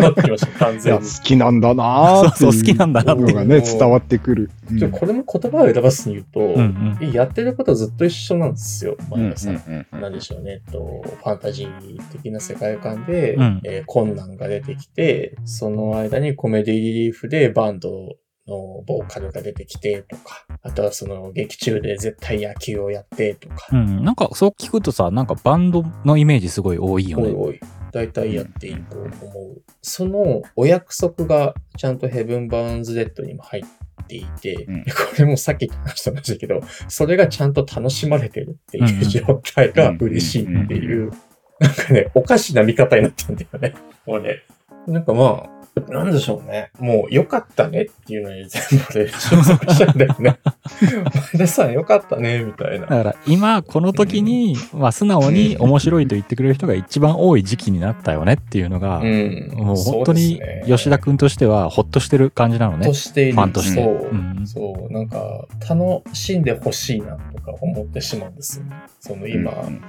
[0.00, 1.08] なってきました、完いや、全好に。
[1.22, 4.50] きなんだなそうそう好きなんだなっていうのがね、伝わってくる。
[4.70, 7.12] うんちょこれも言葉を選ばずに言うと、うんうん。
[7.12, 9.54] やってることはずっと一緒なんですよ、うん前田さん。
[9.54, 27.24] うんうんなんでしょうね、えっと、ファンタジー的な世界観で、うんえー困難が出てきて、その間にコメディリリーフでバンドのボーカルが出てきてとか、あとはその劇中で絶対野球をやってとか、うん、なんかそう聞くとさ、なんかバンドのイメージすごい多いよね。
[27.24, 27.60] おいおい、
[27.92, 29.62] 大体やっていると思う。
[29.82, 33.62] そのお約束がちゃんとヘブン・バーンズ・レッドにも入っ
[34.06, 34.84] ていて、うん。
[34.84, 41.10] これもさっき話した話だけど、それがちゃんと楽しまれてるっていう状態が嬉しいっていう、
[41.60, 43.74] なんかね、おかしな見方になってるんだよね。
[44.06, 44.42] もうね、
[44.86, 45.55] なんかまあ、
[45.88, 46.70] なんでしょうね。
[46.78, 50.38] もう良かったねっていうのに全部で収束しちゃうんだよね。
[51.32, 52.96] 前田さん良かったね、みたいなだ。
[52.96, 59.50] から今この時に、まあ素直に面白いと言ってくれる人が一番多い時期になったよねっていうのが、うん。
[59.54, 62.94] もう本当に吉田くんとしてはほっとしてる感じなのねと。
[62.94, 63.32] している。
[63.34, 64.08] ファンとしてそう。
[64.10, 64.92] うんそう。
[64.92, 68.76] なんか、楽しんでほしいなとか思ってしまうんですよね。
[69.00, 69.82] その今、うん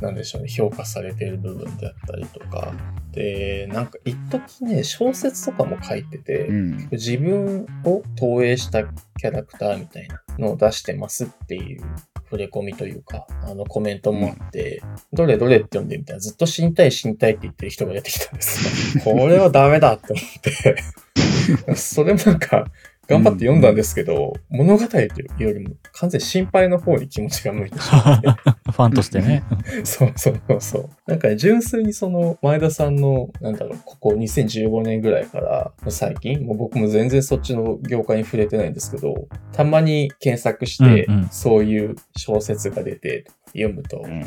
[0.00, 2.72] なんでしょうね、評価されている部分であったりとか。
[3.12, 11.82] で、なんか一時ね、小説とかも書いてて、うん自分を投影したキャラクターみたいなのを出してますっていう
[12.24, 14.82] 触れ込みというか、あのコメントもあって、
[15.12, 19.04] どれどれって読んでみたらずっと死にたい死にたいって言ってる人が出てきたんですよ。
[19.04, 22.66] これはダメだって思って、 それもなんか、
[23.08, 28.28] 頑張って読んだんですけど、物語というよりも完全に心配の方に気持ちが向いてしまって、
[28.70, 29.44] ファンとしてね。
[29.84, 30.88] そうそうそうそう。
[31.06, 44.26] なんかね、純粋にその前田さんの、なんだろう、ここ2015年ぐらいから最近、もう僕も全然そっちの業界に触れてないんですけど、たまに検索してうんうん、そういう小説が出て読むと、うん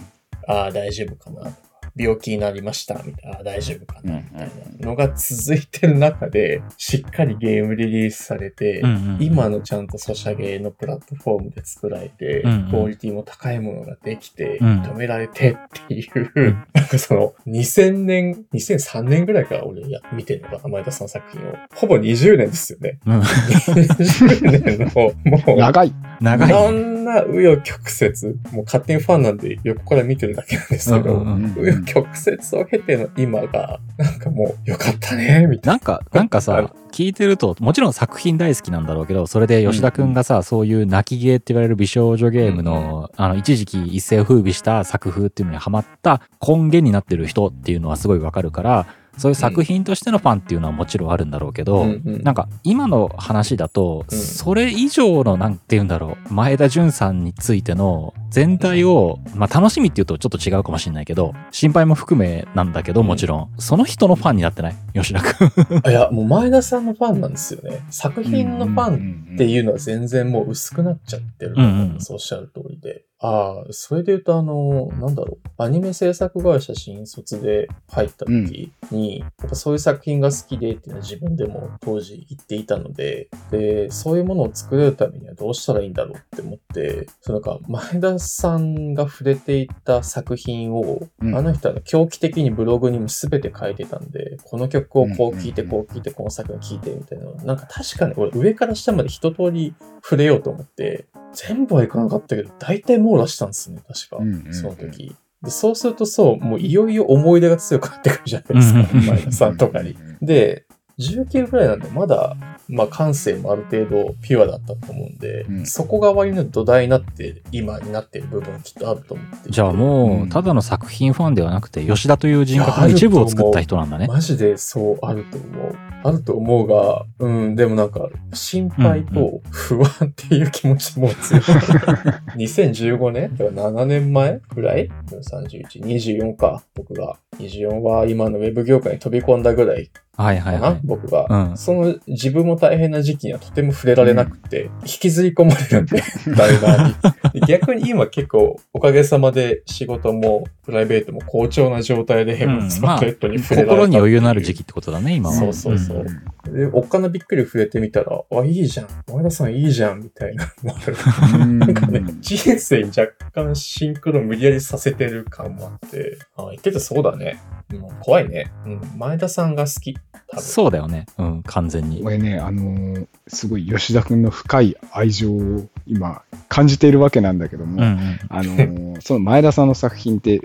[0.50, 1.58] ああ、大丈夫かなとか、
[2.00, 4.88] 病気になりました、みたいな、大丈夫かな、みたいな。
[4.88, 8.82] のが続いてる中で、しっかりゲームリリースされて、
[9.20, 14.82] 今のちゃんとソシャゲのプラットフォームで作られて、クオリティも高いものができて、うん。
[14.82, 21.54] 認められてっていう、うんなんかその2000年、2003年ぐらいから俺や見てるのかな、前田さんの作品を。
[21.76, 23.00] ほぼ20年ですよね。
[23.06, 23.20] うん。
[23.20, 25.94] 20年の、もう、長い。
[26.22, 26.50] 長い。
[26.50, 35.78] いろんな紆余曲折、もう勝手にファンなんで横から見てるだけなんですけど、紆余曲折を経ての今が、なんかもう、よかったね、みたいな。
[35.78, 48.88] んか、なんかさ、聞いてると、もちろん作品大好きなんだろうけど、それで吉田くんがさ、そういう泣きゲーって言われる美少女ゲームの、あの、一時期一世を風靡した作風っていうのにハマった根源になってる人っていうのはすごいわかるから、
[49.20, 51.84] そういう作品としてのファンっていうのはもちろんあるんだろうけど、な。
[51.84, 64.76] うんうんなんか今の話だと、うんそれ以上のなんて言うんだろう前田純さんについての全体を、まあ楽しみっていうとちょっと違うかもしれないけど心配も含めなんだけどもちろん、その人のファンになってない？
[64.94, 65.50] 吉田君
[65.86, 67.86] いや、もう前田さんのファンなんですよね。
[67.90, 72.12] 作品のファンンっていうのは全然もう薄くなっちゃってると思うんです。
[72.12, 73.04] うんおっしゃる通りで。
[73.22, 75.50] ああ、それで言うとあの、なんだろう。
[75.62, 97.36] アニメ制作会社新卒で入った時に、やっぱそういう作品が好きでっていうのは自分でも当時言っていたので、で、そういうものを作れるためにはどうしたらいいんだろうって思って、そのか前田さんが触れていた作品を、うんあの人はね狂気的にブログにも全て書いてたんで、この曲をこう聴いて、うんこう聴いて、この作品聴いてみたいなの。
[97.36, 104.18] なんか確かに俺上から下まで一通り触れようと思って、全部はいかなかったけど、大体網羅したんですね、確か。
[104.18, 105.16] うんうんうんその時。
[105.42, 109.96] で、そうするとそう、もういよいよ思い出が強くなってくるじゃないですか、うん前田さんとかに。
[110.22, 110.66] で、
[111.00, 112.36] 19ぐらいなんで、まだ、
[112.68, 119.50] まあ感性もある程度ピュアだったと思うんで、うんそこが割の土台になって、今になってる部分きっとあると思って。
[119.50, 125.76] じゃあもううんただの作品ファンではなくて吉田という人格の一部を作った人なんだねマジでそうあると思う。
[126.02, 131.44] あると思うが、うん、でもなんか、心配と不安っていう気持ちも強い。
[132.40, 133.36] 2015年？
[133.36, 137.18] だから7年前ぐらい ?31、24か、僕が。
[137.40, 140.62] 24は今のウェブ業界に飛び込んだぐらいはいはかな、い。
[140.62, 141.58] はい僕が、うん。
[141.58, 146.04] その自分も大変な時期にはとても触れられなくて、引きずり込まれるんで、
[146.36, 146.90] ダイ
[147.34, 147.40] に。
[147.40, 155.36] で逆に今結構おかげさまで仕事もプライベートも好調な状態でヘブンズマーケットに触れられた心に余裕のある期時期ってことだね今は。
[155.36, 156.06] そうそうそう。
[156.52, 158.88] で、おっかなびっくり触れてみたら、あ、いいじゃん。
[159.14, 160.52] 前田さんいいじゃん、みたいな。
[161.48, 167.29] なんかね、人生に若干シンクロ無理やりさせてる感もあって、あ、言っててそうだね。
[167.72, 168.52] うん、怖いね。
[168.66, 169.98] うん、前田さんが好き。
[170.38, 180.42] そうだよねうん完全に俺ね、あのーすごい吉田君の深い愛情を今感じているわけなんだけども、うんうんあのー その前田さんの作品って、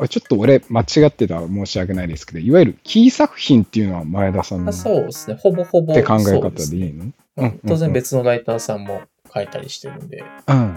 [0.00, 5.36] あちょっと俺間違ってたら申し訳ないですけど、いわゆるキー作品っていうのは前田さんのそうですね。
[5.40, 5.94] ほぼほぼ。
[5.94, 7.12] て考え方でいいの？
[7.36, 9.02] うん当然別のライターさんも
[9.34, 10.22] 書いたりしてるんで、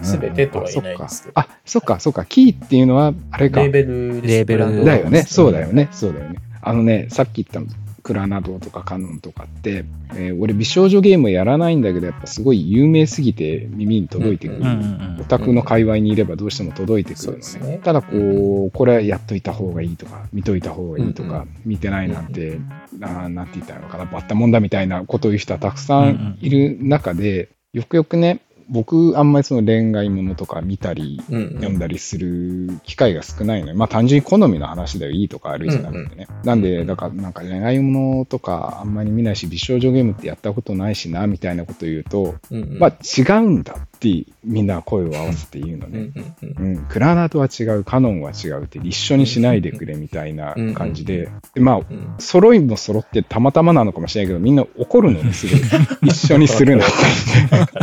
[0.02, 1.38] 全てとは言えないですけど。
[1.38, 2.24] あ、そっか、そっか。
[2.24, 3.60] キーっていうのは、あれか。
[3.60, 5.22] レーベルレーベルだよね。
[5.22, 5.84] そうだよね。
[5.84, 5.88] ね。
[5.92, 6.38] そうだよね。
[6.60, 7.66] あのね、さっき言ったの、
[8.02, 14.60] クラナドとかカノンとかって、えー俺美少女ゲームやらないんだけど、やっぱすごい有名すぎて耳に届いてくる。
[14.60, 17.72] うんうんうんオタクの界隈にいればどうしても届いてくるのね。
[17.72, 22.58] ねただこう、これはやっといた方がいいとか、見といた方がいいとか、うんうん見てないなんうて、
[23.02, 31.48] あーなんて言ったらいいのかな、バッタもんだみたいなことを言う人はたくさんいる中で、よくよくね、僕、あんまりその恋愛ものとか見たり、うんうん。
[31.54, 36.28] 読んだりする機会が少ないので、まあ単純に好みの話だよ、いいとか悪いじゃなくてね。
[36.44, 42.78] なんで、だからなんか恋愛ものとかあんまり見ないし、美少女ゲームってやったことないしな、みたいなこと言うと、うんうん。
[42.78, 46.10] まあ違うんだってみんな声を合わせて言うのうんね。
[46.40, 55.60] うんクラナとは違う、カノンは違うって一緒にしないでくれみたいな感じで、でまあ、うん揃いも揃ってたまたまなのかもしれないけど、みんな怒るのね、すごい。
[56.08, 56.88] 一緒にするなっ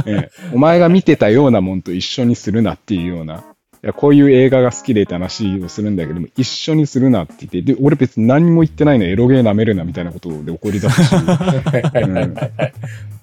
[0.04, 3.44] て お前が見てたようなもんと一緒にするなっていうような。
[3.86, 12.36] いやこういう映画が好きでって話をするんだけども、一緒にするなって言って、で、俺別に何も言ってないのエロゲー舐めるなみたいなことで怒り出すし、 うん。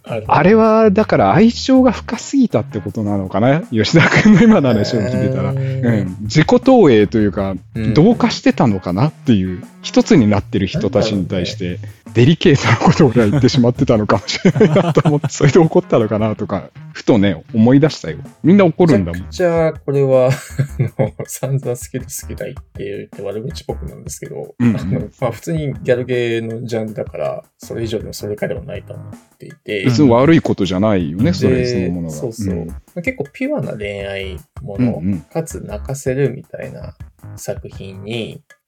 [0.05, 3.63] あれは、だから相性が深すぎたってことなのかな？
[3.73, 5.51] 吉田君の今の話を聞いてたら。
[5.51, 7.93] ううんん、自己投影というか、うん。
[7.93, 9.09] 同化してたのかな？
[9.09, 11.81] っていう、一つになってる人たちに対して、
[12.15, 18.19] デリケートなことを言ってしまってたのかもしれないなと思って、それで怒ったのかなとか、 ふとね、思い出したよ。
[18.43, 19.31] みんな怒るんだもん。
[19.31, 20.29] じゃあ、これは、
[20.99, 32.15] あの、散々好きで好きだいって言って悪口っぽくなんですけど、うんうんあのまあ普通にギャルゲーのジャンルだから、それ以上でもそれかではないと思っていて、別に悪いことじゃないよね、でそれそのものが。
[32.15, 36.95] そうそう、んまあ結構ピュアな恋愛もの、うんうんかつ泣かせるみたいな
[37.37, 38.62] 作品に、ど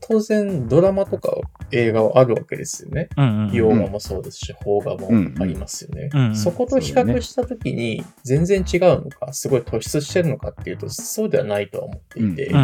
[0.00, 1.36] 当然ドラマとか
[1.72, 3.08] 映画はあるわけですよね。
[3.16, 5.08] うんうん洋画もそうですし、邦画も
[5.40, 6.10] ありますよね。
[6.12, 6.36] うんうん。
[6.36, 12.62] そこと比較したときに、全然違うのか、すごい突出してるのかっていうと、そうではないとは思っていて、うんうん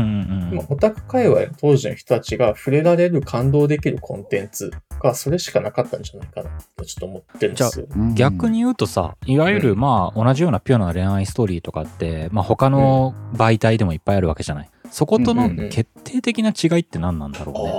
[0.50, 0.56] うん。
[0.56, 7.86] まあオタク界隈の当時の人たちが触れられる、感動できるコンテンツが、それしかなかったんじゃないかなとちょっと思ってるんですよ。
[7.94, 17.70] うん逆に言うとさいわゆるまあ同じようなピュアな恋愛ストーリーとかって、まあ、他の媒体でもいっぱいあるわけじゃないそことのうんうんうん決定的な違いって何なんだろうね、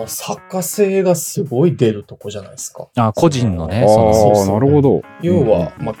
[0.00, 2.88] ああ、作家性がすごい出るとこじゃないですか。
[2.96, 5.02] あ個人のねあそのそうそうあ、なるほど。
[5.22, 5.94] 要は、うんまあ、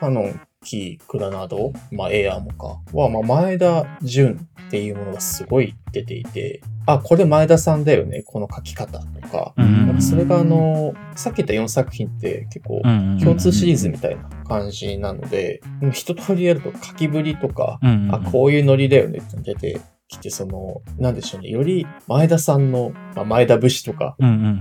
[0.00, 12.82] カノン、キー、クラナド、まあ、エアーもか、は、まあ、前田純っていうものがすごい出ていて、あ、これ前田さんだよね、この書き方とか、なんかそれがあの、さっき言った4作品って結構
[13.22, 15.60] 共通シリーズみたいな感じなので、
[15.92, 17.78] 一通りやると書きぶりとか、
[18.10, 24.16] あ、こういうノリだよねって出てきて、その、なんでしょうね、より前田さんの、まあ、前田節とか、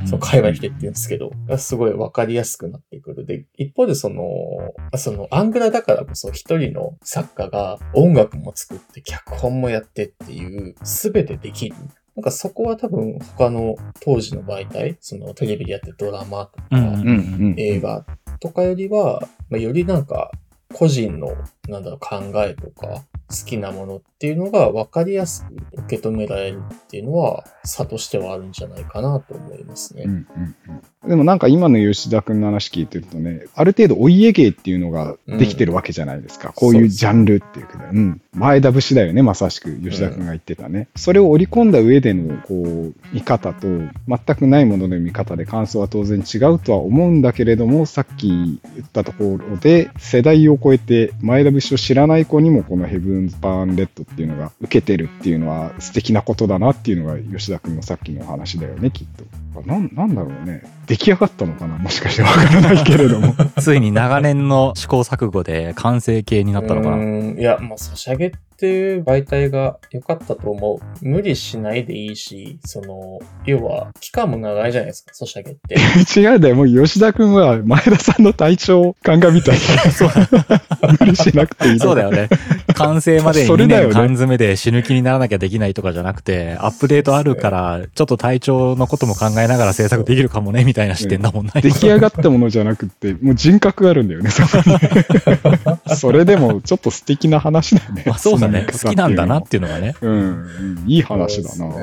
[0.06, 3.26] その海外の人って言うんですけど、がすごいわかりやすくなってくる。
[3.26, 4.24] で、一方でその、
[4.98, 11.76] そのアングラだからこそ一人の作家が音楽も作って脚本もやってっていう、すべてできる。
[12.16, 16.78] なんかそこは多分他の当時の媒体、そのテレビでやってるドラマとか。
[17.58, 18.06] 映画
[18.40, 20.32] とかよりは、まあ、よりなんか
[20.74, 21.30] 個人の
[21.70, 30.04] なんだろう考えとか好きなものっていうのが分かりやすく受け止められるっていうのは差としてはあるんじゃないかなと思いますね。
[30.06, 36.54] うんうんうんでもなんか今の吉田君の話聞いてるとね、ある程度お家芸っていうのができてるわけじゃないですか。
[36.54, 37.90] こういうジャンルっていうかね。
[37.94, 38.22] うん。
[38.34, 40.88] 前田節だよね、まさしく吉田君が言ってたね。
[40.96, 43.68] それを織り込んだ上での、こう、見方と、
[44.08, 59.26] 全くないものの見方で感想は当然違うとは思うんだけれども、さっき言ったところで、世代を超えて前田節を知らない子にもこのヘブンズ・バーン・レッドっていうのが受けてるっていうのは素敵なことだなっていうのが吉田君のさっきの話だよね、きっと。
[59.62, 60.64] なんなんだろうね。
[60.94, 61.78] 出来上がったのかな？
[61.78, 63.36] もしかしてわからないけれども。
[63.60, 66.98] ついに長年の試行錯誤で完成形になったのかな？
[66.98, 67.40] うーん。
[67.40, 68.32] いや、まあ、ソシャゲっ
[68.64, 71.06] ていう媒体が良かったと思う。
[71.06, 75.76] 無理しないでいいし、その、要は、期間も長いじゃないですか、ソシャゲって。
[76.18, 76.56] 違うんだよ。
[76.56, 79.58] もう吉田君は前田さんの体調を鑑みたい。
[80.98, 81.80] 無理しなくていい。
[81.80, 82.30] そうだよね。
[82.74, 91.52] 完成までに2それだよね年缶詰で死ぬ気にならなきゃできないとかじゃなくて、アップデートあるから、ちょっと体調のことも考えながら制作できるかもね、みたいな視点だもんね。
[91.56, 94.78] 出来上がったものじゃなくって、もう人格があるんだよね、そこに。
[95.98, 98.04] それでもちょっと素敵な話だよね。
[98.08, 98.53] まあそうだね。
[98.62, 99.96] 好きなんだなっうていうのがね。
[100.02, 101.76] うん、うん、いい話だな。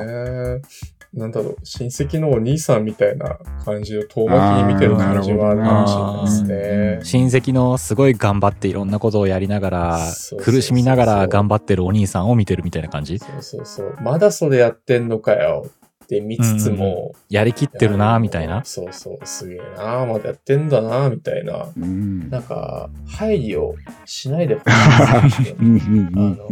[1.13, 7.03] なんだろう、親戚のお兄さんみたいな感じを遠巻きに見てる感じはあるかもしれないですね。
[7.03, 9.99] 親戚のすごい頑張っていろんなことをやりながら
[10.39, 13.19] 苦しみながら頑張ってるお兄さんを見てるみたいな感じ？
[13.19, 13.97] そうそうそう。
[14.01, 15.65] まだそれやってんのかよ
[16.11, 18.61] って見つつも、やりきってるな、みたいな。
[18.65, 21.69] そうそう、すげえな、まだやってんだな、みたいな。
[21.77, 22.29] うん。
[22.29, 24.75] なんか、配慮しないでほしい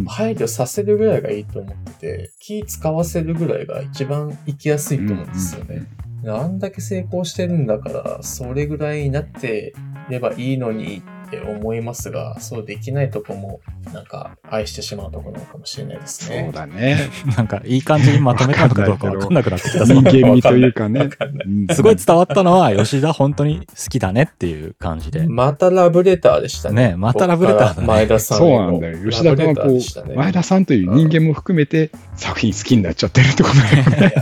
[0.07, 5.87] 配慮させるぐらいがいいと思ってて、気使わせるぐらいが一番生きやすいと思うんですよね。
[6.25, 9.73] あんだけ成功してるんだから、それぐらいになって
[10.09, 13.61] ればいいのにって思いますが、そうできないとこも、
[13.93, 16.43] なんか愛してしまうところなのかもしれないですね。
[16.45, 16.97] そうだね。
[17.37, 21.09] なんかいい感じにまとめたのかどうかわかんなくなってきた 人間味というかねわ。
[21.09, 21.27] か
[21.73, 25.27] すごい伝わったのは吉田本当に好きだねっていう感じで。
[25.27, 26.89] またラブレターでしたね。
[26.89, 29.09] ねまたラブレターだね前田さんへそうのなんだよ。
[29.09, 34.13] 吉田君はこラブレターでしたねう、前田さんという人間も含めて作品好きになっちゃってるってことだよね。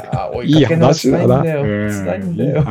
[0.43, 0.75] いやいいんだよ。
[0.75, 2.65] いい話だなうん辛いんだよ。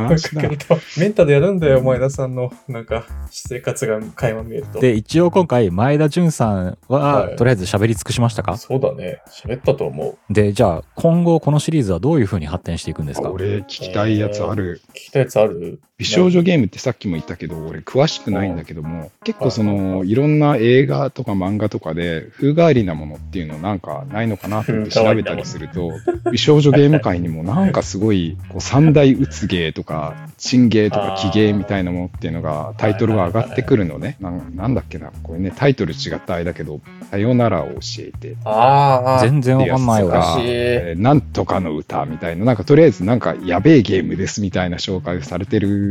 [0.97, 3.99] メンタルやるんだよ、前田さんの、なんか、私生活が
[4.33, 4.79] 垣間見えると。
[4.79, 8.57] で、一応今回前田純さんは、はいとりあえず喋り尽くしましたか？
[8.57, 9.21] そうだね。
[9.29, 10.33] 喋ったと思う。
[10.33, 13.31] で、じゃあ今後このシリーズはどういう風に発展していくんですか？
[13.31, 14.81] 俺聞きたいやつある。
[14.89, 15.79] 聞きたいやつある？
[15.97, 25.93] 美少女ゲームってさっきも言ったけど、俺詳しくないんだけども、結構その、いろんな映画とか漫画とかで、風変わりなものっていうのなんかないのかなと思って調べたりすると、
[26.31, 34.17] 美少女ゲーム界にもなんかすごい、こう三大うつ芸とか、チン芸とかキ芸みたいなものっていうのが、タイトルが上がってくるのね。
[34.19, 36.79] なんだっけな、これね、タイトル違ったあれだけど、
[37.09, 39.19] さよならを教えて、ああ。
[39.21, 40.37] 全然わかんないわ。
[40.95, 45.86] なんとかの歌みたいな、なんかとりあえずなんかやべえゲームですみたいな紹介されてる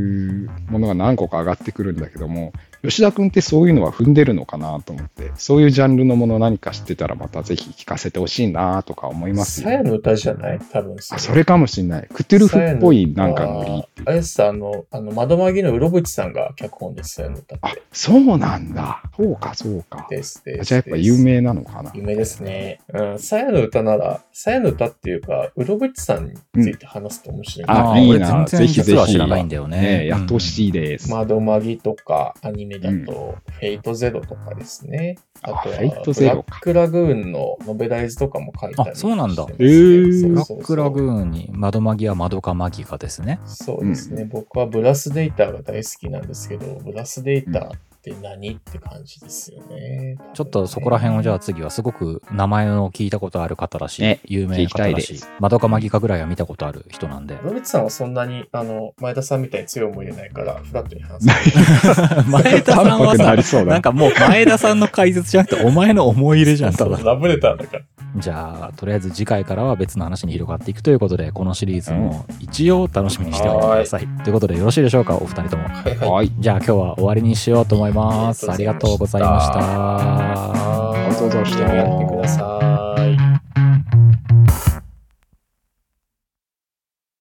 [0.68, 9.68] ものが何個か上がってくるんだけども、吉田君ってそういうのは踏んでるのかなと思って、そういうジャンルのもの何か知ってたらまたぜひ聞かせてほしいなとか思いますよ。
[9.68, 10.58] さやの歌じゃない？
[10.58, 12.08] 多分あそれかもしんない。
[12.12, 19.02] クトゥルフっぽいなんかノリっていうあれさ、あの、あの、窓マギのうろぶちさんが脚本です、さやの歌っあて。、そうなんだ。
[19.16, 20.06] そうか、そうか。
[20.10, 20.64] ですです。
[20.64, 21.90] じゃあやっぱ有名なのかな。
[21.94, 22.80] 有名ですね。
[22.92, 23.18] うん。
[23.18, 27.68] さやの歌なら、さやの歌っていうか、うろぶちさんについて話すと面白い。
[27.68, 29.80] ああー俺いいなぜひぜひ知らないんだよね。
[29.80, 31.10] ねやってほしいです。
[31.10, 35.16] 窓マギとか、アニメだと、フェイトゼロとかですね。
[35.42, 36.44] あとは、あフェイトゼロか。
[36.46, 39.44] ブラックラグーンのノベライズとかも書いたりあそうなんだ。
[39.44, 43.40] ブラックラグーンに窓マギは窓かマギかですね。
[43.46, 47.72] そうですね、僕はブラスデータが大好きなんですけど、ブラスデータ
[48.12, 50.16] って何って感じですよね。
[50.34, 57.36] ちょっとそこら辺をじゃあ次はすごく名前の聞いたことある方らしい、ね有名な方聞きたいらしいです、窓かマギかぐらいは見たことある人なんで。
[57.42, 61.26] ロビッツさんはそんなに、あの、前田さんみたいに強い思い入れないから、フラットに話す。
[62.30, 66.98] 前田さんはさりそうだなんかもう前田さんの解説じゃなくてお前の思い入れじゃん、ただ。
[66.98, 67.82] ラブレターだから。
[68.18, 74.06] じゃあ、とりあえず次回からは別の話に広がっていくということで、このシリーズも一応楽しみにしておいてください。
[74.24, 75.64] ということでよろしいでしょうか、お二人とも。
[75.64, 76.10] はいはい。
[76.10, 76.32] はい。
[76.38, 78.50] じゃあ今日は終わりにしようと思います。
[78.50, 79.58] ありがとうございました。
[79.58, 82.75] ありがとうございましたゲームやってください。